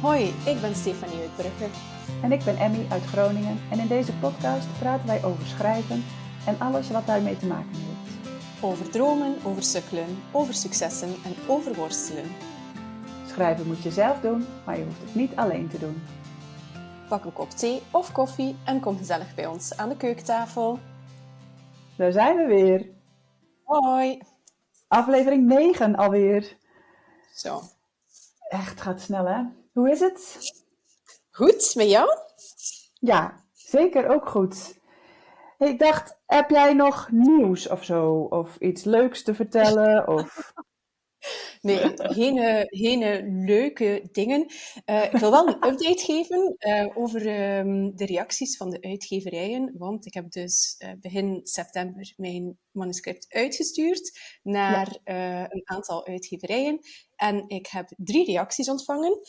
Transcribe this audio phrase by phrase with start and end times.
[0.00, 1.66] Hoi, ik ben Stefanie Uitbrugge.
[2.22, 6.04] En ik ben Emmy uit Groningen en in deze podcast praten wij over schrijven
[6.46, 8.34] en alles wat daarmee te maken heeft.
[8.62, 12.24] Over dromen, over sukkelen, over successen en over worstelen.
[13.26, 16.02] Schrijven moet je zelf doen, maar je hoeft het niet alleen te doen.
[17.08, 20.78] Pak een kop thee of koffie en kom gezellig bij ons aan de keukentafel.
[21.96, 22.86] Daar zijn we weer.
[23.64, 24.22] Hoi.
[24.88, 26.56] Aflevering 9 alweer.
[27.34, 27.60] Zo.
[28.48, 29.42] Echt, gaat snel hè?
[29.76, 30.38] Hoe is het?
[31.30, 32.08] Goed, met jou?
[32.92, 34.78] Ja, zeker ook goed.
[35.58, 38.12] Ik dacht, heb jij nog nieuws of zo?
[38.14, 40.08] Of iets leuks te vertellen?
[40.08, 40.52] Of...
[41.60, 44.46] Nee, geen, eh, geen eh, leuke dingen.
[44.86, 47.20] Uh, ik wil wel een update geven uh, over
[47.58, 49.74] um, de reacties van de uitgeverijen.
[49.78, 55.52] Want ik heb dus begin september mijn manuscript uitgestuurd naar ja.
[55.52, 56.78] een aantal uitgeverijen.
[57.16, 59.20] En ik heb drie reacties ontvangen.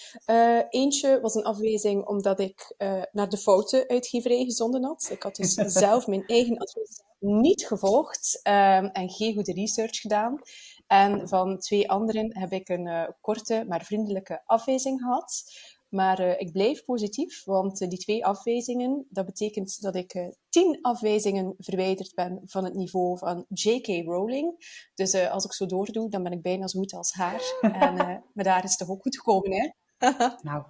[0.69, 2.75] eentje was een afwijzing omdat ik
[3.11, 5.09] naar de foute uitgeverij gezonden had.
[5.11, 10.39] Ik had dus zelf mijn eigen advies niet gevolgd um, en geen goede research gedaan.
[10.87, 15.43] En van twee anderen heb ik een uh, korte, maar vriendelijke afwijzing gehad.
[15.89, 20.79] Maar uh, ik blijf positief, want uh, die twee afwijzingen, dat betekent dat ik tien
[20.81, 23.87] afwijzingen verwijderd ben van het niveau van J.K.
[23.87, 24.55] Rowling.
[24.95, 27.41] Dus als ik zo doordoe, dan ben ik bijna zo goed als haar.
[27.81, 27.95] en,
[28.33, 29.69] maar daar is het toch ook goed gekomen, hè?
[30.49, 30.63] nou,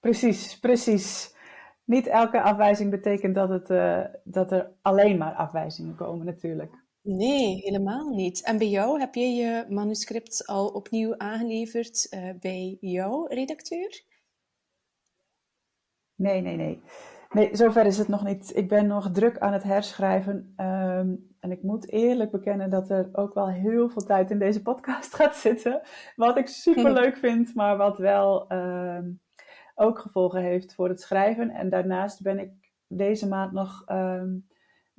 [0.00, 1.34] precies, precies.
[1.84, 3.68] Niet elke afwijzing betekent dat, het,
[4.24, 6.79] dat er alleen maar afwijzingen komen, natuurlijk.
[7.02, 8.42] Nee, helemaal niet.
[8.42, 14.02] En bij jou, heb je je manuscript al opnieuw aangeleverd uh, bij jouw redacteur?
[16.14, 16.82] Nee, nee, nee.
[17.30, 18.56] Nee, zover is het nog niet.
[18.56, 20.54] Ik ben nog druk aan het herschrijven.
[20.56, 24.62] Um, en ik moet eerlijk bekennen dat er ook wel heel veel tijd in deze
[24.62, 25.80] podcast gaat zitten.
[26.16, 29.20] Wat ik super leuk vind, maar wat wel um,
[29.74, 31.50] ook gevolgen heeft voor het schrijven.
[31.50, 32.50] En daarnaast ben ik
[32.86, 34.48] deze maand nog um,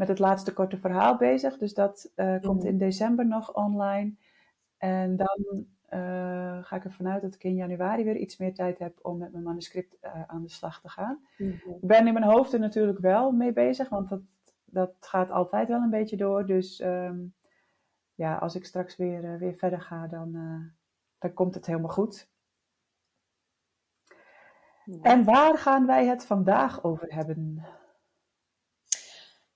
[0.02, 1.58] met het laatste korte verhaal bezig.
[1.58, 2.68] Dus dat uh, komt Mhm.
[2.68, 4.14] in december nog online.
[4.78, 8.80] En dan uh, ga ik ervan uit dat ik in januari weer iets meer tijd
[8.80, 11.20] heb om met mijn manuscript uh, aan de slag te gaan.
[11.38, 11.50] Mhm.
[11.52, 14.22] Ik ben in mijn hoofd er natuurlijk wel mee bezig, want dat,
[14.66, 16.46] dat gaat altijd wel een beetje door.
[16.46, 17.34] Dus um,
[18.16, 20.32] ja, als ik straks weer, weer verder ga, dan,
[21.20, 22.30] dan komt het helemaal goed.
[24.86, 25.02] Ja.
[25.02, 27.66] En waar gaan wij het vandaag over hebben?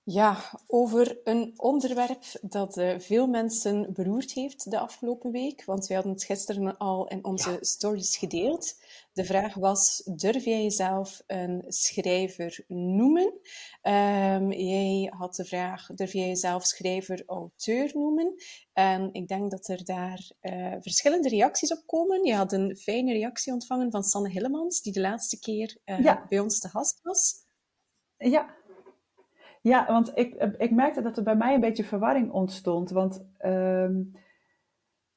[0.08, 5.64] Ja, over een onderwerp dat uh, veel mensen beroerd heeft de afgelopen week.
[5.64, 7.56] Want we hadden het gisteren al in onze ja.
[7.60, 8.74] stories gedeeld.
[9.12, 13.40] De vraag was: durf jij jezelf een schrijver noemen?
[13.82, 18.34] Um, jij had de vraag: durf jij jezelf schrijver-auteur noemen?
[18.72, 22.24] En ik denk dat er daar uh, verschillende reacties op komen.
[22.24, 26.26] Je had een fijne reactie ontvangen van Sanne Hillemans, die de laatste keer uh, ja.
[26.28, 27.44] bij ons te gast was.
[28.16, 28.54] Ja,
[29.68, 32.90] ja, want ik, ik merkte dat er bij mij een beetje verwarring ontstond.
[32.90, 34.12] Want um,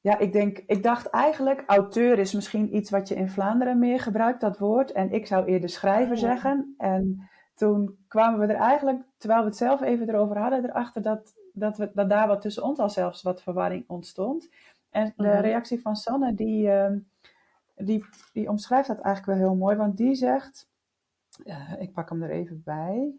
[0.00, 4.00] ja, ik, denk, ik dacht eigenlijk, auteur is misschien iets wat je in Vlaanderen meer
[4.00, 4.92] gebruikt, dat woord.
[4.92, 6.74] En ik zou eerder schrijver zeggen.
[6.78, 11.34] En toen kwamen we er eigenlijk, terwijl we het zelf even erover hadden, erachter dat,
[11.52, 14.48] dat, we, dat daar wat tussen ons al zelfs wat verwarring ontstond.
[14.90, 15.40] En de Mhm.
[15.40, 17.08] reactie van Sanne, die, um,
[17.76, 19.76] die, die omschrijft dat eigenlijk wel heel mooi.
[19.76, 20.68] Want die zegt,
[21.44, 23.14] uh, ik pak hem er even bij.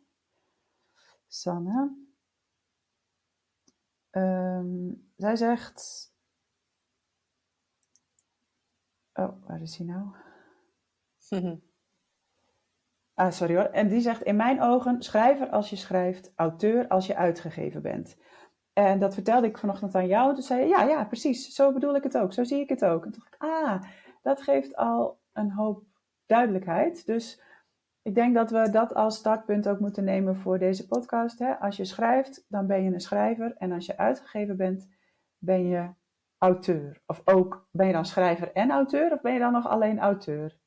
[1.31, 1.95] Sanne.
[4.11, 6.09] Um, zij zegt.
[9.13, 10.15] Oh, waar is hij nou?
[13.13, 13.65] Ah, sorry hoor.
[13.65, 18.17] En die zegt: In mijn ogen, schrijver als je schrijft, auteur als je uitgegeven bent.
[18.73, 20.29] En dat vertelde ik vanochtend aan jou.
[20.29, 21.55] En toen zei je: Ja, ja, precies.
[21.55, 22.33] Zo bedoel ik het ook.
[22.33, 23.05] Zo zie ik het ook.
[23.05, 23.83] En toen dacht ik: Ah,
[24.21, 25.83] dat geeft al een hoop
[26.25, 27.05] duidelijkheid.
[27.05, 27.41] Dus
[28.01, 31.39] ik denk dat we dat als startpunt ook moeten nemen voor deze podcast.
[31.39, 31.59] Hè?
[31.59, 33.55] Als je schrijft, dan ben je een schrijver.
[33.57, 34.87] En als je uitgegeven bent,
[35.37, 35.89] ben je
[36.37, 37.01] auteur.
[37.05, 39.11] Of ook, ben je dan schrijver en auteur?
[39.11, 40.59] Of ben je dan nog alleen auteur?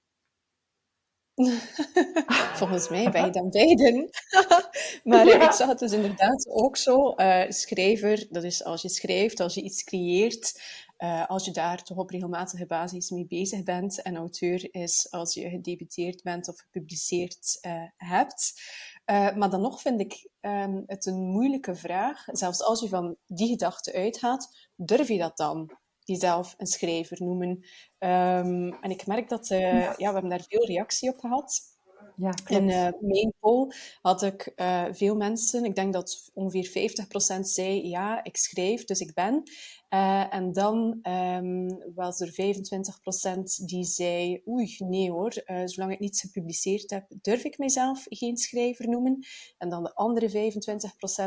[2.59, 4.11] Volgens mij ben je dan beiden.
[5.05, 5.45] maar Ja.
[5.45, 7.11] ik zag het dus inderdaad ook zo.
[7.11, 10.63] Eh, schrijver, dat is als je schrijft, als je iets creëert,
[11.05, 14.03] eh, als je daar toch op regelmatige basis mee bezig bent.
[14.03, 18.63] En auteur is als je gedebuteerd bent of gepubliceerd eh, hebt.
[19.05, 22.25] Eh, maar dan nog vind ik ehm, het een moeilijke vraag.
[22.27, 25.71] Zelfs als je van die gedachte uitgaat, durf je dat dan?
[25.99, 27.65] Jezelf een schrijver noemen.
[27.99, 29.95] Ehm, en ik merk dat, ja.
[29.97, 31.74] we hebben daar veel reactie op gehad.
[32.17, 33.73] Ja, in uh, mijn poll
[34.03, 36.93] had ik uh, veel mensen, ik denk dat ongeveer
[37.39, 39.43] 50% zei ja, ik schrijf, dus ik ben.
[39.91, 45.33] Uh, en dan um, was er 25% die zei oei, nee hoor,
[45.65, 49.27] zolang ik niets gepubliceerd heb, durf ik mijzelf geen schrijver noemen.
[49.59, 50.53] En dan de andere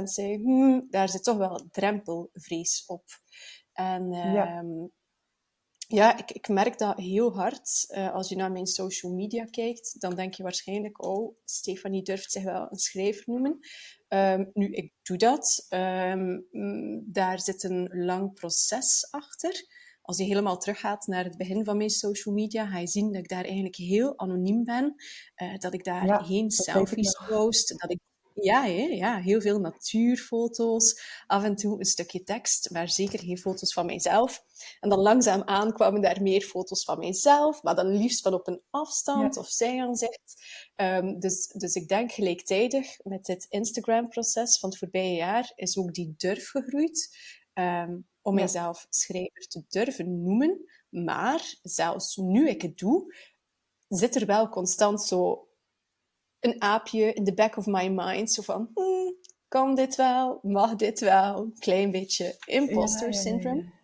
[0.01, 3.04] 25% zei, hmm, daar zit toch wel drempelvrees op.
[3.74, 4.63] En ja.
[5.88, 7.86] Ja, ik, ik merk dat heel hard.
[7.89, 12.31] Uh, als je naar mijn social media kijkt, dan denk je waarschijnlijk, oh, Stefanie durft
[12.31, 13.60] zich wel een schrijver noemen.
[14.10, 15.66] Um, nu, ik doe dat.
[15.69, 16.48] Um,
[17.06, 19.66] daar zit een lang proces achter.
[20.01, 23.22] Als je helemaal teruggaat naar het begin van mijn social media, ga je zien dat
[23.22, 24.95] ik daar eigenlijk heel anoniem ben.
[25.36, 28.00] Uh, dat ik daar ja, geen selfies post, dat ik
[28.42, 33.74] ja, ja, heel veel natuurfoto's, af en toe een stukje tekst, maar zeker geen foto's
[33.74, 34.44] van mijzelf.
[34.80, 38.62] En dan langzaamaan kwamen daar meer foto's van mijzelf, maar dan liefst van op een
[38.69, 40.34] afstand of zijaanzicht.
[40.75, 45.94] Um, dus, dus ik denk gelijktijdig met dit Instagram-proces van het voorbije jaar is ook
[45.94, 47.18] die durf gegroeid
[47.54, 48.39] um, om ja.
[48.39, 50.66] mijzelf schrijver te durven noemen.
[50.89, 53.16] Maar zelfs nu ik het doe,
[53.88, 55.47] zit er wel constant zo
[56.48, 58.32] een aapje in the back of my mind.
[58.32, 59.16] Zo van, hmm,
[59.48, 60.40] kan dit wel?
[60.42, 61.52] Mag dit wel?
[61.60, 63.76] Klein beetje imposter syndrome.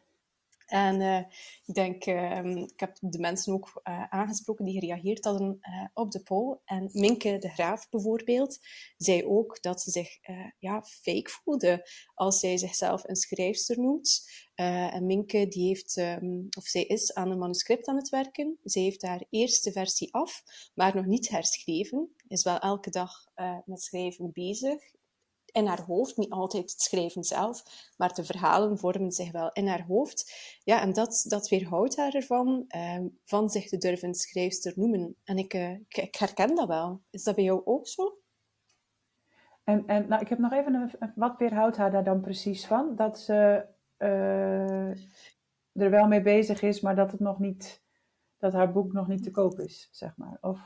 [0.65, 1.18] En uh,
[1.65, 6.12] ik denk, um, ik heb de mensen ook uh, aangesproken die gereageerd hadden uh, op
[6.12, 6.57] de poll.
[6.65, 8.60] En Minke de Graaf bijvoorbeeld,
[8.98, 10.18] zei ook dat ze zich
[10.60, 14.31] ja, fake voelde als zij zichzelf een schrijfster noemt.
[14.56, 18.57] en Minke die heeft, um, of zij is aan een manuscript aan het werken.
[18.63, 20.44] Ze heeft haar eerste versie af,
[20.74, 22.15] maar nog niet herschreven.
[22.27, 23.12] Is wel elke dag
[23.65, 24.92] met schrijven bezig
[25.53, 26.17] in haar hoofd.
[26.17, 27.63] Niet altijd het schrijven zelf,
[27.97, 30.33] maar de verhalen vormen zich wel in haar hoofd.
[30.63, 35.15] Ja, en dat, dat weerhoudt haar ervan uh, van zich te durven schrijfster noemen.
[35.23, 37.01] En ik, uh, ik, ik, herken dat wel.
[37.09, 38.17] Is dat bij jou ook zo?
[39.63, 42.95] En, en nou, ik heb nog even een, wat weerhoudt haar daar dan precies van?
[42.95, 43.65] Dat ze
[43.97, 44.89] uh,
[45.71, 47.83] er wel mee bezig is, maar dat het nog niet,
[48.38, 50.38] dat haar boek nog niet te koop is, zeg maar.
[50.41, 50.59] Of...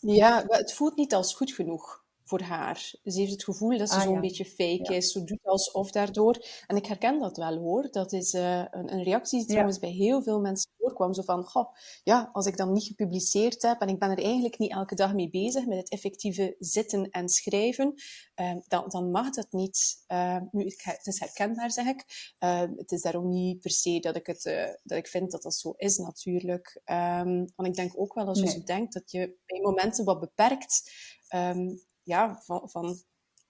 [0.00, 2.76] Ja, het voelt niet als goed genoeg voor haar.
[3.04, 5.12] Ze heeft het gevoel dat ze ah, zo'n beetje fake is.
[5.12, 6.46] Ze doet alsof daardoor.
[6.66, 7.88] En ik herken dat wel hoor.
[7.90, 11.14] Dat is uh, een, een, reactie die trouwens bij heel veel mensen voorkwam.
[11.14, 11.74] Zo van, goh,
[12.04, 15.14] ja, als ik dan niet gepubliceerd heb en ik ben er eigenlijk niet elke dag
[15.14, 17.94] mee bezig met het effectieve zitten en schrijven,
[18.40, 20.04] uh, dan, dan mag dat niet.
[20.08, 22.34] Uh, nu, het is herkenbaar, zeg ik.
[22.76, 24.42] het is daarom niet per se dat ik, het,
[24.82, 26.80] dat ik vind dat dat zo is natuurlijk.
[26.84, 28.54] Um, want ik denk ook wel als je nee.
[28.54, 30.92] zo denkt dat je bij momenten wat beperkt
[31.34, 32.96] um, ja, van, van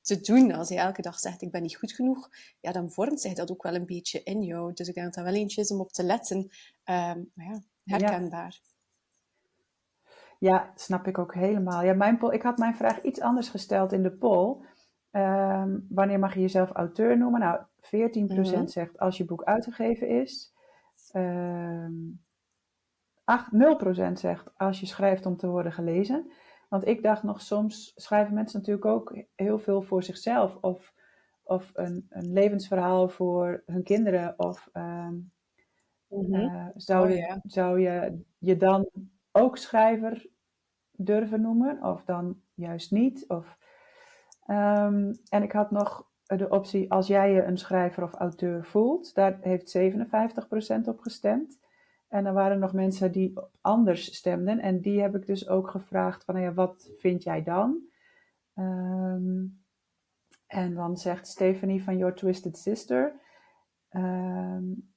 [0.01, 0.53] te doen.
[0.53, 2.29] Als je elke dag zegt, ik ben niet goed genoeg,
[2.61, 4.73] ja, dan vormt zich dat ook wel een beetje in jou.
[4.73, 6.39] Dus ik denk dat dat wel eentje is om op te letten.
[6.39, 8.61] Um, maar ja, herkenbaar.
[10.39, 10.51] Ja.
[10.51, 10.73] ja.
[10.75, 11.85] snap ik ook helemaal.
[11.85, 14.57] Ja, mijn poll, ik had mijn vraag iets anders gesteld in de poll.
[15.13, 17.41] Um, wanneer mag je jezelf auteur noemen?
[17.41, 18.69] Nou, 14% mm -hmm.
[18.69, 20.53] zegt als je boek uitgegeven is.
[21.13, 22.25] Um,
[23.25, 23.51] 8,
[24.11, 26.33] 0% zegt als je schrijft om te worden gelezen.
[26.71, 30.57] Want ik dacht nog, soms schrijven mensen natuurlijk ook heel veel voor zichzelf.
[30.61, 30.93] Of,
[31.43, 34.35] of een, een levensverhaal voor hun kinderen.
[34.39, 35.33] Of um,
[36.09, 36.35] mm-hmm.
[36.35, 38.91] uh, zou, oh, je, zou je je dan
[39.33, 40.27] ook schrijver
[40.91, 41.83] durven noemen?
[41.83, 43.25] Of dan juist niet?
[43.29, 43.57] Of,
[44.47, 49.15] um, en ik had nog de optie, als jij je een schrijver of auteur voelt,
[49.15, 51.59] daar heeft 57% op gestemd.
[52.11, 54.59] En er waren nog mensen die anders stemden.
[54.59, 57.89] En die heb ik dus ook gevraagd van, nou ja, wat vind jij dan?
[58.55, 59.63] Um,
[60.47, 63.21] en dan zegt Stephanie van Your Twisted Sister
[63.91, 64.93] um,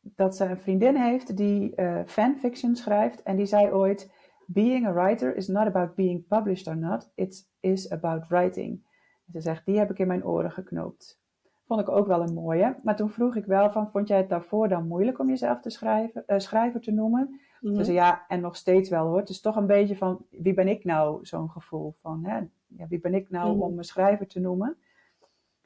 [0.00, 3.22] dat ze een vriendin heeft die uh, fanfiction schrijft.
[3.22, 4.12] En die zei ooit,
[4.46, 7.12] being a writer is not about being published or not.
[7.14, 8.86] It is about writing.
[9.26, 11.20] En ze zegt, die heb ik in mijn oren geknoopt.
[11.70, 12.74] Vond ik ook wel een mooie.
[12.82, 15.70] Maar toen vroeg ik wel van, vond jij het daarvoor dan moeilijk om jezelf te
[15.70, 17.40] schrijven, uh, schrijver te noemen?
[17.60, 17.92] Mm -hmm.
[17.92, 19.18] ja, en nog steeds wel hoor.
[19.18, 21.26] Het is toch een beetje van, wie ben ik nou?
[21.26, 22.40] Zo'n gevoel van, hè?
[22.66, 23.62] Ja, wie ben ik nou mm -hmm.
[23.62, 24.76] om me schrijver te noemen?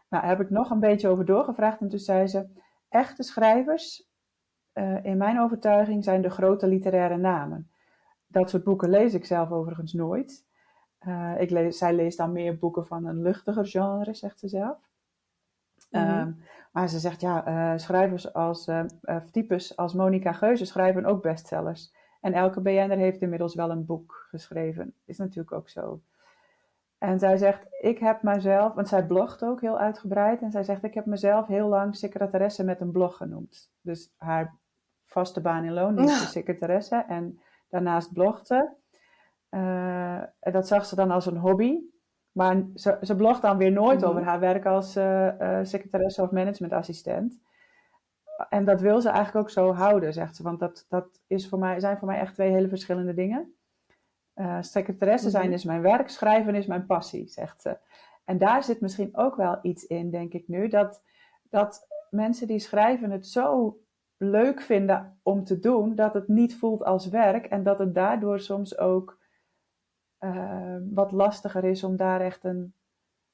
[0.08, 1.80] Nou, daar heb ik nog een beetje over doorgevraagd.
[1.80, 2.46] En toen zei ze,
[2.88, 4.08] echte schrijvers,
[4.74, 7.70] uh, in mijn overtuiging, zijn de grote literaire namen.
[8.26, 10.46] Dat soort boeken lees ik zelf overigens nooit.
[11.06, 14.92] Uh, ik lees, zij leest dan meer boeken van een luchtiger genre, zegt ze zelf.
[16.00, 16.20] Mm-hmm.
[16.20, 18.84] Um, maar ze zegt, ja, uh, schrijvers als, uh,
[19.30, 21.94] types als Monica Geuze schrijven ook bestsellers.
[22.20, 24.94] En elke BN'er heeft inmiddels wel een boek geschreven.
[25.04, 26.02] Is natuurlijk ook zo.
[26.98, 30.42] En zij zegt, ik heb mezelf, want zij blogt ook heel uitgebreid.
[30.42, 33.70] En zij zegt, ik heb mezelf heel lang secretaresse met een blog genoemd.
[33.80, 34.58] Dus haar
[35.04, 37.04] vaste baan in loon is de secretaresse.
[37.08, 38.74] En daarnaast blogde.
[39.50, 41.78] Uh, dat zag ze dan als een hobby.
[42.34, 44.08] Maar ze, ze blogt dan weer nooit mhm.
[44.08, 47.40] over haar werk als uh, secretaresse of managementassistent.
[48.48, 50.42] En dat wil ze eigenlijk ook zo houden, zegt ze.
[50.42, 53.54] Want dat, dat is voor mij, zijn voor mij echt twee hele verschillende dingen.
[54.34, 55.54] Uh, secretaresse zijn mhm.
[55.54, 57.78] is mijn werk, schrijven is mijn passie, zegt ze.
[58.24, 60.68] En daar zit misschien ook wel iets in, denk ik nu.
[60.68, 61.02] Dat,
[61.50, 63.78] dat mensen die schrijven het zo
[64.16, 67.46] leuk vinden om te doen, dat het niet voelt als werk.
[67.46, 69.18] En dat het daardoor soms ook
[70.24, 72.74] uh, wat lastiger is om daar echt een,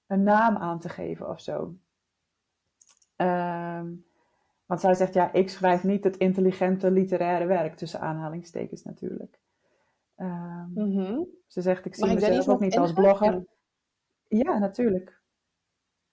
[0.07, 1.75] een naam aan te geven of zo.
[3.17, 3.83] Uh,
[4.67, 9.39] want zij zegt, ja, ik schrijf niet het intelligente literaire werk, tussen aanhalingstekens natuurlijk.
[10.17, 13.45] Um, Ze zegt, ik zie Mag mezelf ook niet als blogger.
[14.29, 15.20] Ja, natuurlijk.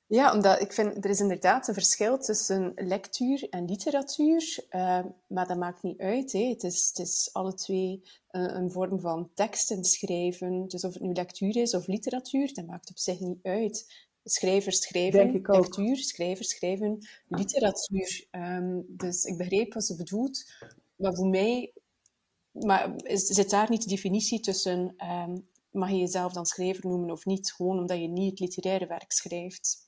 [0.10, 5.48] Ja, omdat ik vind, er is inderdaad een verschil tussen lectuur en literatuur, uh, maar
[5.48, 6.32] dat maakt niet uit.
[6.32, 6.48] Hè.
[6.50, 10.68] Het, is, het is alle twee een, een, vorm van teksten schrijven.
[10.68, 14.06] Dus of het nu lectuur is of literatuur, dat maakt op zich niet uit.
[14.24, 18.28] Schrijvers schrijven, lectuur, schrijvers schrijven, literatuur.
[18.32, 20.52] Um, dus ik begreep wat ze bedoelt,
[20.96, 21.74] maar voor mij
[22.52, 27.12] maar is, zit daar niet de definitie tussen um, mag je jezelf dan schrijver noemen
[27.12, 29.87] of niet, gewoon omdat je niet het literaire werk schrijft?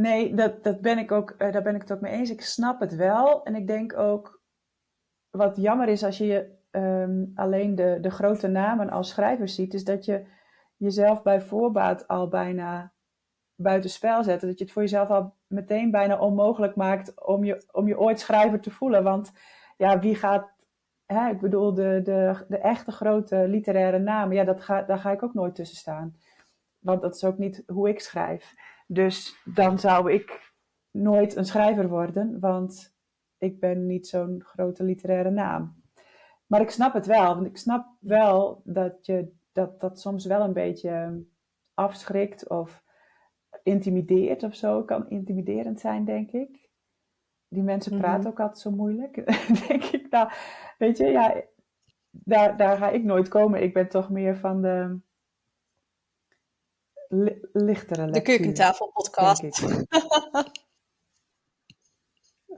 [0.00, 2.30] Nee, dat, dat ben ik ook, uh, daar ben ik het ook mee eens.
[2.30, 3.44] Ik snap het wel.
[3.44, 4.42] En ik denk ook,
[5.30, 9.84] wat jammer is als je um, alleen de, de grote namen als schrijver ziet, is
[9.84, 10.26] dat je
[10.76, 12.92] jezelf bij voorbaat al bijna
[13.54, 14.40] buitenspel zet.
[14.40, 18.20] Dat je het voor jezelf al meteen bijna onmogelijk maakt om je, om je ooit
[18.20, 19.02] schrijver te voelen.
[19.02, 19.32] Want
[19.76, 20.52] ja, wie gaat
[21.06, 25.10] hè, ik bedoel, de, de, de echte grote literaire namen, ja, dat ga, daar ga
[25.10, 26.16] ik ook nooit tussen staan.
[26.78, 28.54] Want dat is ook niet hoe ik schrijf.
[28.92, 30.52] Dus dan zou ik
[30.90, 32.96] nooit een schrijver worden, want
[33.38, 35.82] ik ben niet zo'n grote literaire naam.
[36.46, 40.40] Maar ik snap het wel, want ik snap wel dat je dat, dat soms wel
[40.40, 41.24] een beetje
[41.74, 42.82] afschrikt of
[43.62, 44.84] intimideert of zo.
[44.84, 46.70] Kan intimiderend zijn, denk ik.
[47.48, 48.28] Die mensen praten mhm.
[48.28, 49.14] ook altijd zo moeilijk.
[49.68, 50.30] denk ik, nou,
[50.78, 51.42] weet je, ja,
[52.10, 53.62] daar, daar ga ik nooit komen.
[53.62, 55.00] Ik ben toch meer van de
[57.52, 58.12] lichtere lectuur.
[58.12, 59.66] De keukentafelpodcast.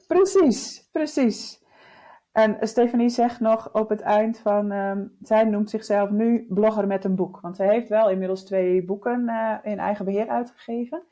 [0.07, 1.61] precies, precies.
[2.33, 7.05] En Stefanie zegt nog op het eind van, um, zij noemt zichzelf nu blogger met
[7.05, 7.41] een boek.
[7.41, 11.03] Want zij heeft wel inmiddels twee boeken uh, in eigen beheer uitgegeven.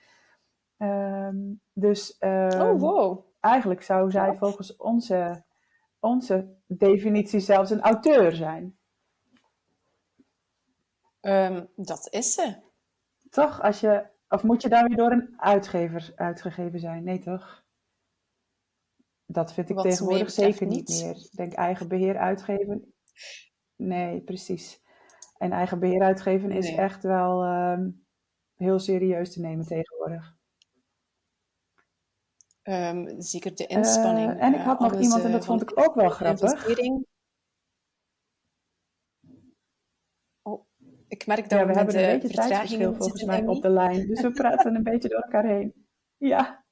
[0.78, 5.44] Um, dus um, oh, wow eigenlijk zou zij volgens onze,
[5.98, 8.78] onze definitie zelfs een auteur zijn.
[11.76, 12.68] Dat is ze.
[13.30, 13.62] Toch?
[13.62, 17.04] Als je, of moet je daar weer door een uitgever uitgegeven zijn?
[17.04, 17.64] Nee, toch?
[19.26, 21.16] Dat vind ik tegenwoordig zeker niet meer.
[21.16, 22.94] Ik denk eigen beheer uitgeven.
[23.76, 24.82] Nee, precies.
[25.38, 28.06] En eigen beheer uitgeven is echt wel um,
[28.54, 30.38] heel serieus te nemen tegenwoordig.
[32.62, 34.32] Um, zeker de inspanning.
[34.32, 36.66] Uh, en ik had nog iemand, en dat vond ik ook wel grappig.
[41.10, 44.06] Ik merk dat ja, we, we hebben een beetje tijdsverschil volgens mij op de lijn.
[44.06, 45.86] Dus we praten een beetje door elkaar heen.
[46.16, 46.64] Ja.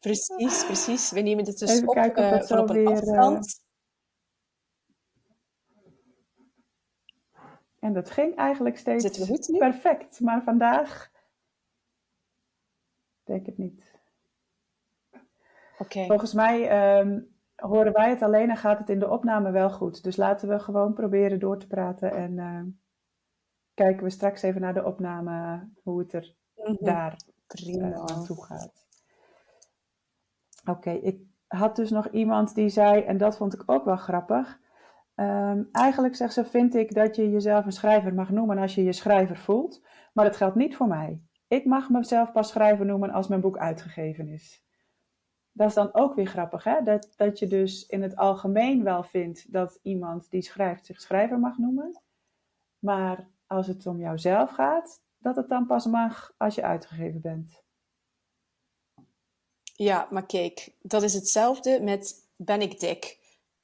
[0.00, 1.10] Precies, precies.
[1.10, 3.64] We nemen dit dus Even op, kijken of dat uh, op een weer, afstand.
[7.78, 10.20] En dat ging eigenlijk steeds perfect.
[10.20, 11.10] Maar vandaag
[13.24, 13.90] denk ik niet.
[15.88, 20.02] Volgens mij um, horen wij het alleen en gaat het in de opname wel goed.
[20.02, 22.62] Dus laten we gewoon proberen door te praten en uh,
[23.82, 26.76] kijken we straks even naar de opname hoe het er mm -hmm.
[26.80, 27.16] daar
[27.66, 28.86] uh, naartoe gaat.
[30.64, 34.60] Oké, ik had dus nog iemand die zei, en dat vond ik ook wel grappig.
[35.14, 38.82] Um, eigenlijk zegt ze, vind ik dat je jezelf een schrijver mag noemen als je
[38.82, 39.82] je schrijver voelt.
[40.12, 41.22] Maar dat geldt niet voor mij.
[41.48, 44.62] Ik mag mezelf pas schrijver noemen als mijn boek uitgegeven is
[45.52, 46.82] dat is dan ook weer grappig, hè?
[46.82, 51.38] Dat, dat je dus in het algemeen wel vindt dat iemand die schrijft zich schrijver
[51.38, 52.00] mag noemen.
[52.78, 57.62] Maar als het om jouzelf gaat, dat het dan pas mag als je uitgegeven bent.
[59.74, 63.20] Ja, maar kijk, dat is hetzelfde met ben ik dik?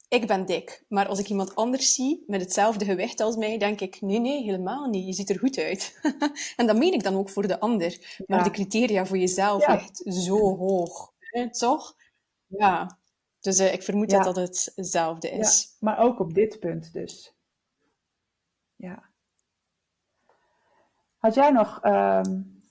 [0.07, 3.81] Ik ben dik, maar als ik iemand anders zie met hetzelfde gewicht als mij, denk
[3.81, 5.05] ik, nee, nee, helemaal niet.
[5.05, 5.99] Je ziet er goed uit.
[6.57, 8.21] en dat meen ik dan ook voor de ander.
[8.27, 9.73] Maar de criteria voor jezelf ja.
[9.79, 11.13] echt zo hoog
[11.51, 11.95] toch?
[12.47, 12.97] Ja.
[13.39, 14.23] Dus uh, ik vermoed ja.
[14.23, 15.61] dat dat hetzelfde is.
[15.61, 17.33] Ja, maar ook op dit punt dus.
[18.75, 19.08] Ja.
[21.19, 22.63] Had jij nog um,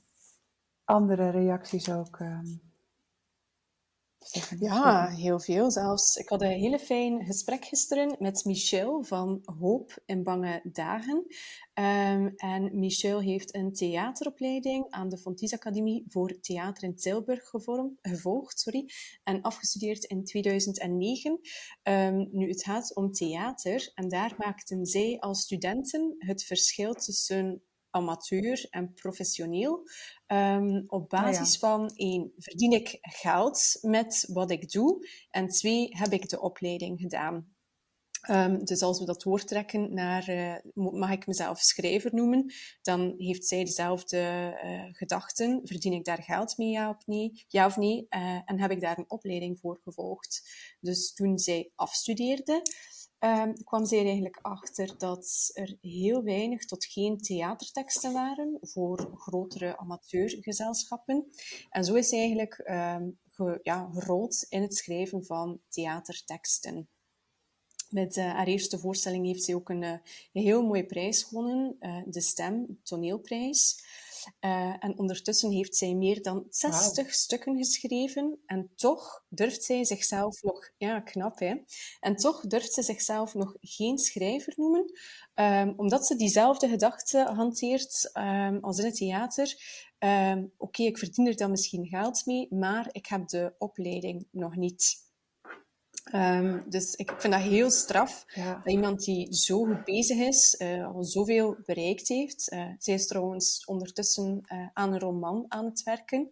[0.85, 2.61] andere reacties ook, um,
[4.59, 6.17] Ja, heel veel zelfs.
[6.17, 11.27] Ik had een hele fijn gesprek gisteren met Michel van Hoop in Bange Dagen.
[11.75, 17.51] Um, en Michel heeft een theateropleiding aan de Fontis Academie voor Theater in Tilburg
[18.01, 18.91] gevolgd sorry,
[19.25, 21.33] en afgestudeerd in 2009.
[21.33, 21.41] Um,
[21.83, 27.63] ehm, nu, het gaat om theater en daar maakten zij als studenten het verschil tussen
[27.91, 29.89] amateur en professioneel.
[30.27, 35.09] Um, op ah, basis van één, verdien ik geld met wat ik doe?
[35.31, 37.57] En twee, heb ik de opleiding gedaan?
[38.31, 42.53] Um, dus als we dat doortrekken naar, uh, mag ik mezelf schrijver noemen,
[42.83, 44.19] dan heeft zij dezelfde
[44.65, 45.61] uh, gedachten.
[45.65, 47.45] Verdien ik daar geld mee, ja of nee?
[47.49, 48.07] Ja of nee?
[48.11, 50.43] Uh, en heb ik daar een opleiding voor gevolgd.
[50.81, 52.63] Dus toen zij afstudeerde,
[53.21, 59.11] um, kwam zij er eigenlijk achter dat er heel weinig tot geen theaterteksten waren voor
[59.15, 61.31] grotere amateurgezelschappen.
[61.71, 63.19] En zo is zij eigenlijk um,
[63.63, 66.89] ja, gerold in het schrijven van theaterteksten.
[67.89, 72.03] Met uh, haar eerste voorstelling heeft zij ook een, een heel mooie prijs gewonnen, uh,
[72.07, 73.85] de Stem, toneelprijs.
[74.41, 78.39] Uh, en ondertussen heeft zij meer dan 60 stukken geschreven.
[78.47, 81.55] En toch durft zij zichzelf nog, ja, knap hè.
[82.01, 84.93] En toch durft ze zichzelf nog geen schrijver noemen,
[85.35, 89.57] um, omdat ze diezelfde gedachte hanteert um, als in het theater.
[89.99, 94.27] Um, Oké, okay, ik verdien er dan misschien geld mee, maar ik heb de opleiding
[94.31, 95.08] nog niet.
[96.13, 98.25] Um, dus ik vind dat heel straf.
[98.35, 98.55] Ja.
[98.55, 102.53] Dat iemand die zo goed bezig is, uh, al zoveel bereikt heeft.
[102.53, 106.29] Uh, zij is trouwens ondertussen uh, aan een roman aan het werken.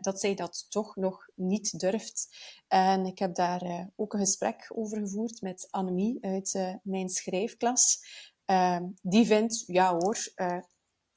[0.00, 2.28] dat zij dat toch nog niet durft.
[2.68, 7.98] En ik heb daar ook een gesprek over gevoerd met Annemie uit mijn schrijfklas.
[8.44, 10.18] Ehm, die vindt, ja hoor,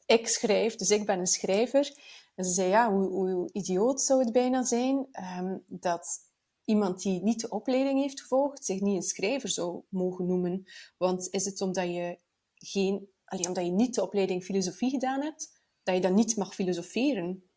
[0.05, 1.91] ik schrijf, dus ik ben een schrijver.
[2.35, 5.07] En ze zei, ja, hoe, hoe idioot zou het bijna zijn
[5.38, 6.19] um, dat
[6.65, 10.63] iemand die niet de opleiding heeft gevolgd zich niet een schrijver zou mogen noemen.
[10.98, 12.20] Want is het omdat je,
[12.55, 16.55] geen, alleen omdat je niet de opleiding filosofie gedaan hebt, dat je dan niet mag
[16.55, 17.50] filosoferen?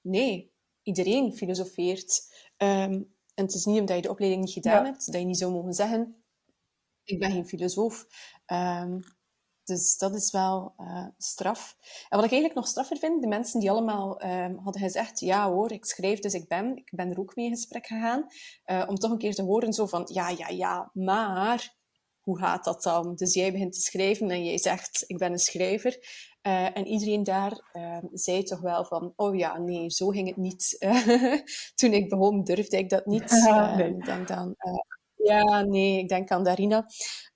[0.00, 0.52] Nee,
[0.82, 2.34] iedereen filosofeert.
[2.56, 5.38] Um, en het is niet omdat je de opleiding niet gedaan hebt, dat je niet
[5.38, 6.24] zou mogen zeggen,
[7.04, 8.06] ik ben geen filosoof.
[8.46, 9.00] Um,
[9.72, 11.76] dus dat is wel uh, straf.
[12.08, 15.50] En wat ik eigenlijk nog straffer vind, de mensen die allemaal um, hadden gezegd, ja
[15.50, 16.76] hoor, ik schrijf, dus ik ben.
[16.76, 18.26] Ik ben er ook mee in gesprek gegaan.
[18.66, 21.74] Uh, om toch een keer te horen zo van, ja, ja, ja, maar
[22.20, 23.14] hoe gaat dat dan?
[23.14, 25.98] Dus jij begint te schrijven en jij zegt, ik ben een schrijver.
[26.42, 30.36] Uh, en iedereen daar uh, zei toch wel van, oh ja, nee, zo ging het
[30.36, 30.76] niet.
[31.74, 33.30] Toen ik begon, durfde ik dat niet.
[33.30, 33.96] Ja, nee.
[33.98, 34.56] dan, dan
[35.22, 36.86] ja, nee, ik denk aan Darina.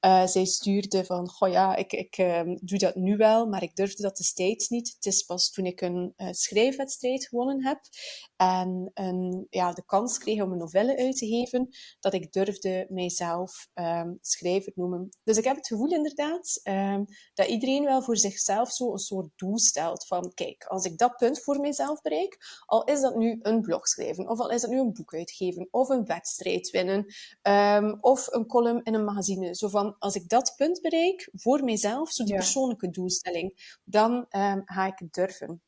[0.06, 3.76] Uh, zij stuurde van, goh ja, ik, ik uh, doe dat nu wel, maar ik
[3.76, 4.92] durfde dat destijds niet.
[4.94, 7.80] Het is pas toen ik een uh, schrijfwedstrijd gewonnen heb
[8.36, 11.68] en een, ja, de kans kreeg om een novelle uit te geven,
[12.00, 15.08] dat ik durfde mijzelf um, schrijver noemen.
[15.24, 19.30] Dus ik heb het gevoel inderdaad um, dat iedereen wel voor zichzelf zo een soort
[19.36, 23.38] doel stelt van, kijk, als ik dat punt voor mijzelf bereik, al is dat nu
[23.42, 27.06] een blog schrijven, of al is dat nu een boek uitgeven, of een wedstrijd winnen,
[28.00, 32.12] of een column in een magazine, zo van, als ik dat punt bereik voor mijzelf,
[32.12, 32.38] zo die ja.
[32.38, 35.62] persoonlijke doelstelling, dan um, ga ik het durven.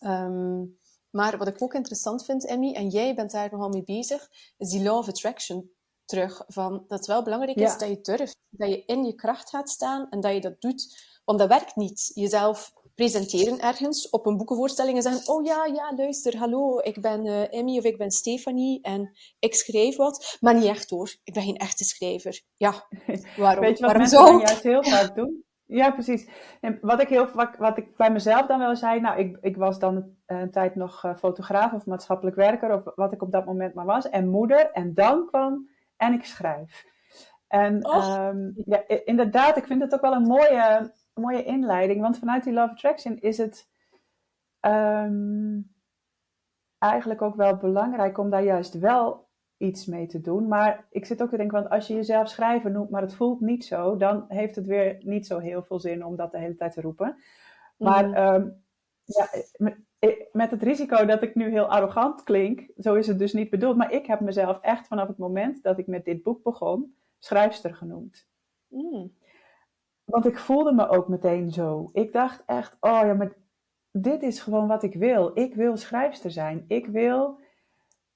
[0.00, 4.30] Um, maar wat ik ook interessant vind, Emmy, en jij bent daar nogal mee bezig,
[4.56, 5.70] is die law of attraction
[6.04, 6.44] terug.
[6.46, 9.70] Van, dat het wel belangrijk is dat je durft, dat je in je kracht gaat
[9.70, 11.10] staan en dat je dat doet.
[11.24, 12.10] Want dat werkt niet.
[12.14, 17.26] Jezelf presenteren ergens op een boekenvoorstelling en zeggen: Oh ja, ja, luister, hallo, ik ben
[17.26, 20.36] uh, Emmy of ik ben Stefanie en ik schrijf wat.
[20.40, 22.40] Maar niet echt hoor, ik ben geen echte schrijver.
[22.56, 22.88] Ja,
[23.36, 23.64] waarom?
[23.64, 25.44] Weet je wat waarom mensen dan juist heel vaak doen?
[25.66, 26.28] Ja, precies.
[26.60, 29.56] En wat ik, heel, wat, wat ik bij mezelf dan wel zei, nou, ik, ik
[29.56, 33.44] was dan een tijd nog uh, fotograaf of maatschappelijk werker, of wat ik op dat
[33.44, 34.70] moment maar was, en moeder.
[34.70, 36.84] En dan kwam, en ik schrijf.
[37.48, 42.44] En um, ja, inderdaad, ik vind het ook wel een mooie, mooie inleiding, want vanuit
[42.44, 43.70] die Love Attraction is het
[44.60, 45.74] um,
[46.78, 50.48] eigenlijk ook wel belangrijk om daar juist wel iets mee te doen.
[50.48, 53.40] Maar ik zit ook te denken, want als je jezelf schrijver noemt, maar het voelt
[53.40, 56.54] niet zo, dan heeft het weer niet zo heel veel zin om dat de hele
[56.54, 57.16] tijd te roepen.
[57.76, 58.60] Maar mm um,
[59.04, 59.76] ja, met,
[60.32, 63.76] met het risico dat ik nu heel arrogant klink, zo is het dus niet bedoeld.
[63.76, 67.74] Maar ik heb mezelf echt vanaf het moment dat ik met dit boek begon, schrijfster
[67.74, 68.28] genoemd.
[68.68, 69.12] Mm.
[70.12, 71.90] Want ik voelde me ook meteen zo.
[71.92, 73.32] Ik dacht echt, oh ja, maar
[73.90, 75.30] dit is gewoon wat ik wil.
[75.34, 76.64] Ik wil schrijfster zijn.
[76.68, 77.38] Ik wil.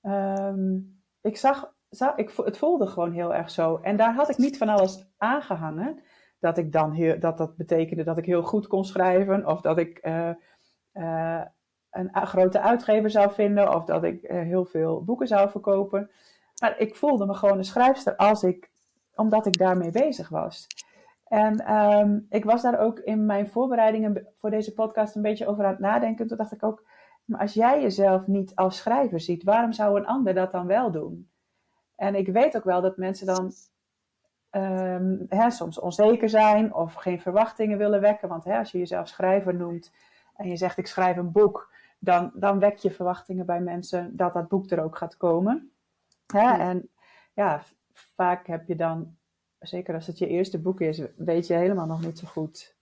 [0.02, 1.72] Um, ik zag,
[2.16, 3.78] ik, het voelde gewoon heel erg zo.
[3.82, 6.00] En daar had ik niet van alles aangehangen.
[6.38, 9.46] Dat ik dan dat dat betekende dat ik heel goed kon schrijven.
[9.46, 10.30] Of dat ik uh,
[10.92, 11.42] uh,
[11.90, 16.10] een grote uitgever zou vinden of dat ik heel veel boeken zou verkopen.
[16.60, 18.70] Maar ik voelde me gewoon een schrijfster als ik,
[19.14, 20.66] omdat ik daarmee bezig was.
[21.28, 25.64] En ehm, ik was daar ook in mijn voorbereidingen voor deze podcast een beetje over
[25.64, 26.26] aan het nadenken.
[26.26, 26.86] Toen dacht ik ook,
[27.24, 30.90] maar als jij jezelf niet als schrijver ziet, waarom zou een ander dat dan wel
[30.90, 31.30] doen?
[31.96, 33.52] En ik weet ook wel dat mensen dan
[34.50, 38.28] um, hè, soms onzeker zijn of geen verwachtingen willen wekken.
[38.28, 39.92] Want hè, als je jezelf schrijver noemt
[40.34, 44.32] en je zegt ik schrijf een boek, dan, dan wek je verwachtingen bij mensen dat
[44.32, 45.70] dat boek er ook gaat komen.
[46.26, 46.58] Hè?
[46.58, 46.88] En
[47.32, 47.62] ja,
[47.92, 49.15] vaak heb je dan,
[49.66, 52.76] zeker als het je eerste boek is, weet je helemaal nog niet zo goed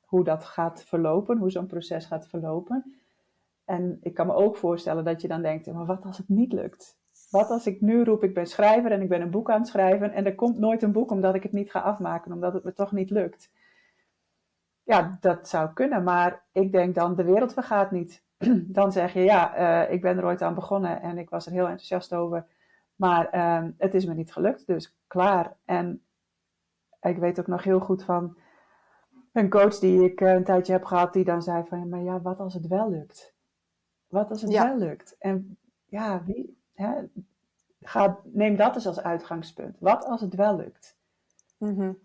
[0.00, 2.98] hoe dat gaat verlopen, hoe zo'n proces gaat verlopen.
[3.64, 6.52] En ik kan me ook voorstellen dat je dan denkt, maar wat als het niet
[6.52, 6.98] lukt?
[7.30, 9.68] Wat als ik nu roep, ik ben schrijver en ik ben een boek aan het
[9.68, 12.64] schrijven en er komt nooit een boek omdat ik het niet ga afmaken, omdat het
[12.64, 13.50] me toch niet lukt.
[14.82, 18.24] Ja, dat zou kunnen, maar ik denk dan, de wereld vergaat niet.
[18.66, 21.52] Dan zeg je, ja, uh, ik ben er ooit aan begonnen en ik was er
[21.52, 22.46] heel enthousiast over,
[22.96, 25.56] maar uh, het is me niet gelukt, dus klaar.
[25.64, 26.05] En
[27.00, 28.36] ik weet ook nog heel goed van
[29.32, 32.20] een coach die ik uh, een tijdje heb gehad, die dan zei van, maar ja,
[32.20, 33.34] wat als het wel lukt?
[34.08, 34.68] Wat als het ja.
[34.68, 35.16] wel lukt?
[35.18, 36.92] En ja, wie, hè,
[37.80, 39.76] ga, neem dat eens als uitgangspunt.
[39.80, 40.96] Wat als het wel lukt?
[41.58, 41.98] Mm -hmm.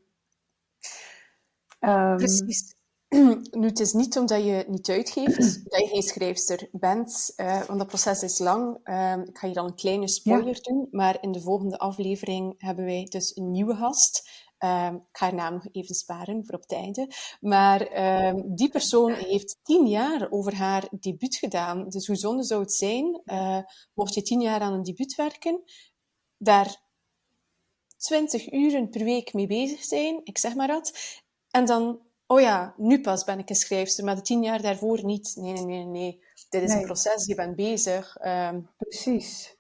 [1.80, 2.76] um, Precies.
[3.52, 7.80] Nu, het is niet omdat je niet uitgeeft dat je geen schrijfster bent, uh, want
[7.80, 8.78] dat proces is lang.
[8.84, 10.62] Uh, ik ga hier al een kleine spoiler ja.
[10.62, 14.30] doen, maar in de volgende aflevering hebben wij dus een nieuwe gast.
[14.64, 17.08] Um, ik ga haar naam nog even sparen voor op het einde.
[17.40, 17.82] Maar
[18.28, 21.90] um, die persoon heeft tien jaar over haar debuut gedaan.
[21.90, 23.60] Dus hoe zonde zou het zijn, uh,
[23.94, 25.64] mocht je tien jaar aan een debuut werken,
[26.38, 26.82] daar
[27.98, 31.00] twintig uren per week mee bezig zijn, ik zeg maar dat,
[31.50, 35.06] en dan, oh ja, nu pas ben ik een schrijfster, maar de tien jaar daarvoor
[35.06, 35.36] niet.
[35.36, 36.24] Nee, nee, nee, nee.
[36.50, 36.78] Dit is nee.
[36.78, 38.18] een proces, je bent bezig.
[38.26, 39.56] Um, Precies.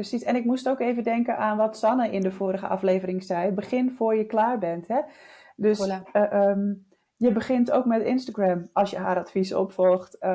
[0.00, 3.52] Precies, en ik moest ook even denken aan wat Sanne in de vorige aflevering zei.
[3.52, 4.88] Begin voor je klaar bent.
[4.88, 5.00] Hè?
[5.56, 6.00] Dus uh,
[6.32, 6.86] um,
[7.16, 10.30] je begint ook met Instagram als je haar advies opvolgt, uh,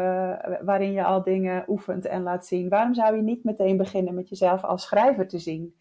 [0.61, 2.69] waarin je al dingen oefent en laat zien.
[2.69, 5.75] Waarom zou je niet meteen beginnen met jezelf als schrijver te zien?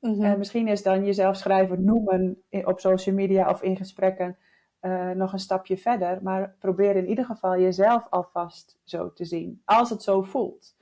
[0.00, 0.24] Mm-hmm.
[0.24, 4.36] En misschien is dan jezelf schrijver noemen op social media of in gesprekken
[4.80, 6.18] uh, nog een stapje verder.
[6.22, 10.74] Maar probeer in ieder geval jezelf alvast zo te zien, als het zo voelt.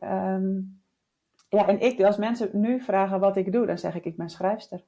[0.00, 0.77] Um,
[1.48, 4.30] ja, en ik, als mensen nu vragen wat ik doe, dan zeg ik, ik ben
[4.30, 4.84] schrijfster.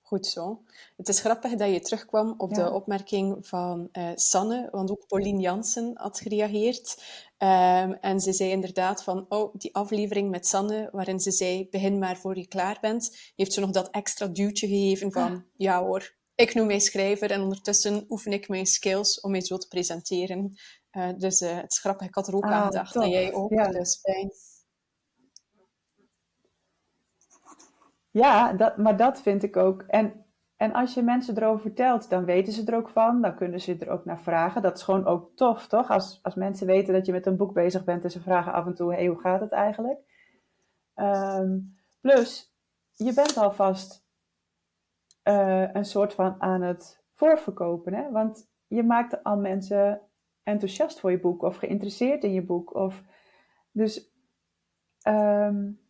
[0.00, 0.62] Goed zo.
[0.96, 2.64] Het is grappig dat je terugkwam op ja.
[2.64, 7.02] de opmerking van uh, Sanne, want ook Pauline Jansen had gereageerd.
[7.38, 11.98] Um, en ze zei inderdaad van, oh, die aflevering met Sanne, waarin ze zei, begin
[11.98, 15.40] maar voor je klaar bent, heeft ze nog dat extra duwtje gegeven van, ah.
[15.56, 19.56] ja hoor, ik noem mij schrijver en ondertussen oefen ik mijn skills om mij zo
[19.56, 20.58] te presenteren.
[20.92, 23.32] Uh, dus uh, het is grappig, ik had er ook ah, aan gedacht, en jij
[23.32, 23.68] ook, ja.
[23.68, 24.30] dus fijn.
[28.10, 29.82] Ja, dat, maar dat vind ik ook.
[29.82, 30.24] En,
[30.56, 33.22] en als je mensen erover vertelt, dan weten ze er ook van.
[33.22, 34.62] Dan kunnen ze er ook naar vragen.
[34.62, 35.90] Dat is gewoon ook tof, toch?
[35.90, 38.66] Als, als mensen weten dat je met een boek bezig bent en ze vragen af
[38.66, 39.98] en toe: hey, hoe gaat het eigenlijk?
[40.94, 42.54] Um, plus,
[42.92, 44.04] je bent alvast
[45.24, 47.94] uh, een soort van aan het voorverkopen.
[47.94, 48.10] Hè?
[48.10, 50.00] Want je maakt al mensen
[50.42, 52.74] enthousiast voor je boek of geïnteresseerd in je boek.
[52.74, 53.02] Of,
[53.70, 54.12] dus
[55.08, 55.80] um,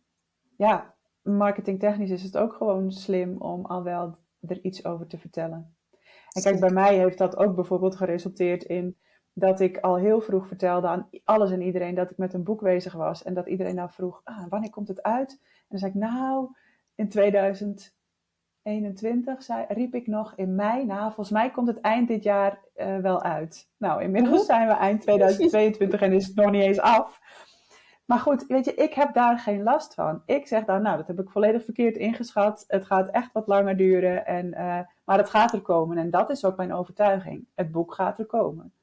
[0.57, 4.15] ja, marketingtechnisch is het ook gewoon slim om al wel
[4.47, 5.75] er iets over te vertellen.
[6.31, 8.97] En kijk, bij mij heeft dat ook bijvoorbeeld geresulteerd in
[9.33, 12.61] dat ik al heel vroeg vertelde aan alles en iedereen dat ik met een boek
[12.61, 13.23] bezig was.
[13.23, 15.31] En dat iedereen dan vroeg, ah, wanneer komt het uit?
[15.41, 16.49] En dan zei ik, nou,
[16.95, 20.85] in 2021 zei, riep ik nog in mei.
[20.85, 23.69] Nou, volgens mij komt het eind dit jaar uh, wel uit.
[23.77, 27.19] Nou, inmiddels zijn we eind 2022 en is het nog niet eens af.
[28.05, 30.21] Maar goed, weet je, ik heb daar geen last van.
[30.25, 32.63] Ik zeg dan, nou, dat heb ik volledig verkeerd ingeschat.
[32.67, 35.97] Het gaat echt wat langer duren, en, uh, maar het gaat er komen.
[35.97, 37.45] En dat is ook mijn overtuiging.
[37.55, 38.73] Het boek gaat er komen.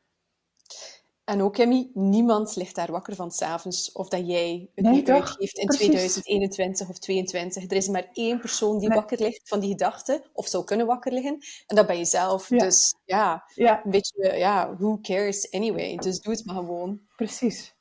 [1.29, 5.11] En ook, Emmy, niemand ligt daar wakker van s'avonds of dat jij het nee, niet
[5.11, 5.87] uitgeeft in Precies.
[5.87, 7.71] 2021 of 2022.
[7.71, 8.99] Er is maar één persoon die nee.
[8.99, 12.49] wakker ligt van die gedachte, of zou kunnen wakker liggen, en dat ben je zelf.
[12.49, 12.59] Ja.
[12.59, 15.97] Dus ja, ja, een beetje, ja, who cares anyway?
[15.97, 17.01] Dus doe het maar gewoon.
[17.17, 17.77] Precies.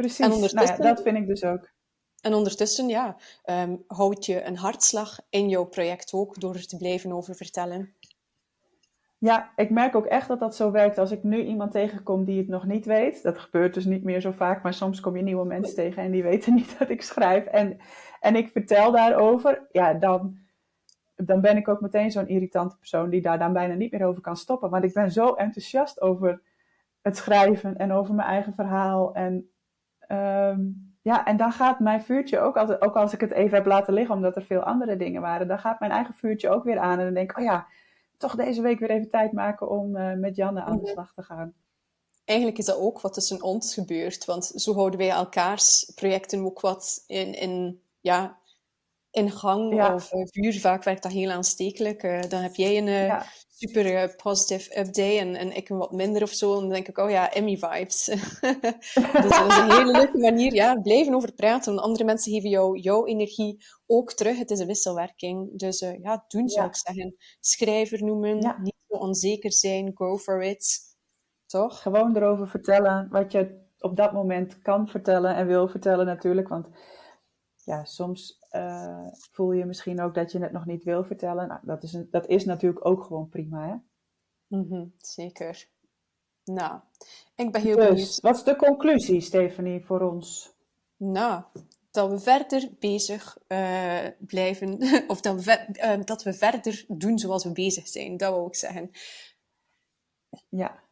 [0.00, 1.70] Precies, en ondertussen, nou ja, dat vind ik dus ook.
[2.20, 6.76] En ondertussen, ja, um, houd je een hartslag in jouw project ook door er te
[6.76, 7.94] blijven over vertellen.
[9.18, 10.98] Ja, ik merk ook echt dat dat zo werkt.
[10.98, 14.20] Als ik nu iemand tegenkom die het nog niet weet, dat gebeurt dus niet meer
[14.20, 17.02] zo vaak, maar soms kom je nieuwe mensen tegen en die weten niet dat ik
[17.02, 17.44] schrijf.
[17.44, 17.78] En,
[18.20, 20.38] en ik vertel daarover, ja, dan,
[21.16, 24.22] dan ben ik ook meteen zo'n irritante persoon die daar dan bijna niet meer over
[24.22, 24.70] kan stoppen.
[24.70, 26.42] Want ik ben zo enthousiast over
[27.02, 29.14] het schrijven en over mijn eigen verhaal.
[29.14, 29.49] En,
[30.10, 30.60] ehm,
[31.02, 33.94] ja, en dan gaat mijn vuurtje ook altijd, ook als ik het even heb laten
[33.94, 36.98] liggen, omdat er veel andere dingen waren, dan gaat mijn eigen vuurtje ook weer aan.
[36.98, 37.66] En dan denk ik, oh ja,
[38.16, 41.22] toch deze week weer even tijd maken om uh, met Janne aan de slag te
[41.22, 41.54] gaan.
[42.24, 46.60] Eigenlijk is dat ook wat tussen ons gebeurt, want zo houden wij elkaars projecten ook
[46.60, 48.38] wat in, in ja,
[49.10, 50.60] in gang of uh, vuur.
[50.60, 52.02] Vaak werkt dat heel aanstekelijk.
[52.02, 56.22] Uh, dan heb jij een uh, super positive update en, en ik een wat minder
[56.22, 56.54] of zo.
[56.54, 58.04] En dan denk ik, oh ja, Emmy vibes.
[58.04, 58.20] dus
[59.12, 60.54] dat is een hele leuke manier.
[60.54, 61.74] Ja, blijven over praten.
[61.74, 64.38] Want andere mensen geven jou jouw energie ook terug.
[64.38, 65.58] Het is een wisselwerking.
[65.58, 67.16] Dus ja, doen zou ik zeggen.
[67.40, 70.78] Schrijver noemen, niet zo onzeker zijn, go for it.
[71.46, 71.82] Toch?
[71.82, 76.48] Gewoon erover vertellen wat je op dat moment kan vertellen en wil vertellen natuurlijk.
[76.48, 76.66] Want
[77.64, 81.48] ja, soms uh, voel je misschien ook dat je het nog niet wil vertellen.
[81.48, 83.74] Nou, dat, is een, dat is natuurlijk ook gewoon prima, hè?
[84.58, 85.68] Mm zeker.
[86.44, 86.80] Nou,
[87.34, 88.20] ik ben heel dus, benieuwd.
[88.20, 90.54] Wat is de conclusie, Stephanie, voor ons?
[90.96, 91.42] Nou,
[91.90, 94.78] dat we verder bezig uh, blijven,
[95.12, 98.54] of dat we, uh, dat we verder doen zoals we bezig zijn, dat wil ik
[98.54, 98.90] zeggen.
[100.48, 100.82] Ja,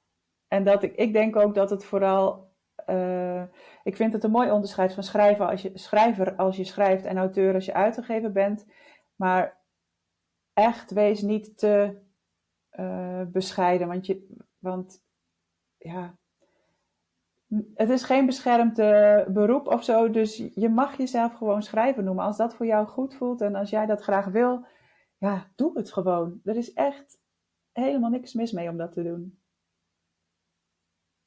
[0.48, 2.52] en dat ik, ik denk ook dat het vooral
[2.88, 3.42] uh,
[3.82, 7.16] ik vind het een mooi onderscheid van schrijven als je, schrijver als je schrijft en
[7.16, 8.66] auteur als je uitgegeven bent.
[9.16, 9.58] Maar
[10.52, 11.98] echt wees niet te
[12.72, 13.88] uh, bescheiden.
[13.88, 14.26] Want, je,
[14.58, 15.04] want
[15.76, 16.18] ja,
[17.74, 20.10] het is geen beschermd uh, beroep of zo.
[20.10, 22.24] Dus je mag jezelf gewoon schrijver noemen.
[22.24, 24.66] Als dat voor jou goed voelt en als jij dat graag wil,
[25.18, 26.40] ja, doe het gewoon.
[26.44, 27.20] Er is echt
[27.72, 29.40] helemaal niks mis mee om dat te doen.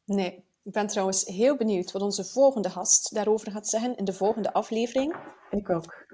[0.05, 4.13] Nee, ik ben trouwens heel benieuwd wat onze volgende gast daarover gaat zeggen in de
[4.13, 5.15] volgende aflevering.
[5.49, 6.07] Ik ook.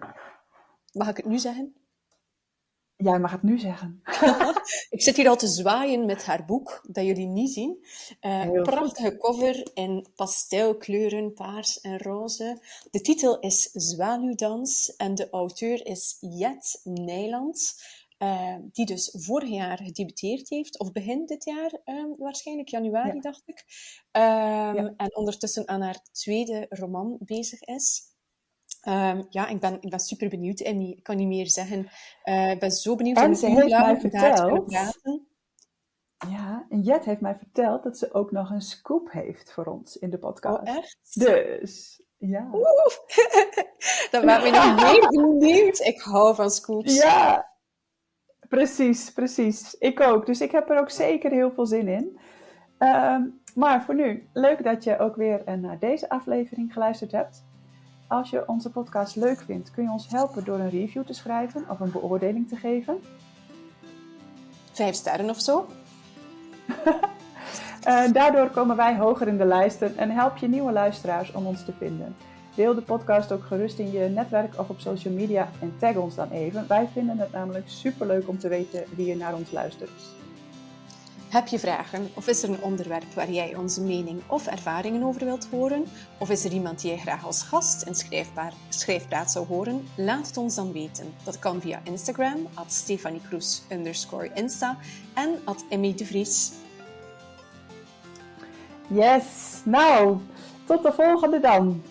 [0.92, 1.76] Mag ik het nu zeggen?
[2.96, 4.02] Jij mag het nu zeggen.
[4.96, 7.86] ik zit hier al te zwaaien met haar boek, dat jullie niet zien.
[8.22, 12.62] Uh, prachtige cover in pastelkleuren, paars en roze.
[12.92, 17.76] De titel is Zwaluwdans en de auteur is Jet Nijland.
[18.18, 23.44] Uh, die dus vorig jaar gedebuteerd heeft, of begin dit jaar, um, waarschijnlijk januari, dacht
[23.46, 23.66] ik.
[24.12, 24.94] Um, ja.
[24.98, 28.02] En ondertussen aan haar tweede roman bezig is.
[28.88, 31.90] Um, ja, ik ben, ik ben super benieuwd, en ik kan niet meer zeggen.
[32.24, 34.72] Uh, ik ben zo benieuwd en ze heeft mij verteld.
[36.30, 39.98] Ja, en Jet heeft mij verteld dat ze ook nog een scoop heeft voor ons
[39.98, 40.68] in de podcast.
[40.68, 40.98] Oh, echt?
[41.14, 42.50] Dus, ja.
[44.12, 45.80] dat maakt me nog meer benieuwd.
[45.80, 46.96] Ik hou van scoops.
[46.96, 47.57] Ja,
[48.48, 49.76] Precies, precies.
[49.80, 50.26] Ik ook.
[50.26, 52.18] Dus ik heb er ook zeker heel veel zin in.
[52.80, 53.16] Uh,
[53.56, 57.46] maar voor nu, leuk dat je ook weer naar deze aflevering geluisterd hebt.
[58.08, 61.66] Als je onze podcast leuk vindt, kun je ons helpen door een review te schrijven
[61.70, 63.00] of een beoordeling te geven.
[64.72, 65.68] Vijf sterren of zo.
[67.88, 71.66] uh, daardoor komen wij hoger in de lijsten en help je nieuwe luisteraars om ons
[71.66, 72.16] te vinden.
[72.58, 76.16] Deel de podcast ook gerust in je netwerk of op social media en tag ons
[76.16, 76.68] dan even.
[76.68, 80.02] Wij vinden het namelijk superleuk om te weten wie er naar ons luistert.
[81.30, 85.26] Heb je vragen of is er een onderwerp waar jij onze mening of ervaringen over
[85.26, 85.86] wilt horen?
[86.18, 87.96] Of is er iemand die jij graag als gast in
[88.70, 89.88] schrijfpraat zou horen?
[89.96, 91.14] Laat het ons dan weten.
[91.24, 94.78] Dat kan via Instagram, at Stefanie Kroes underscore Insta
[95.14, 96.52] en at Emmy de Vries.
[98.88, 99.26] Yes,
[99.64, 100.18] nou,
[100.66, 101.82] tot de volgende dan.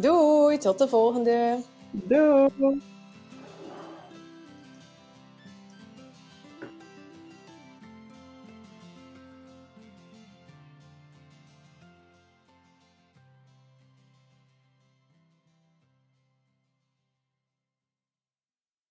[0.00, 1.62] Doei, tot de volgende.
[1.90, 2.97] Doei.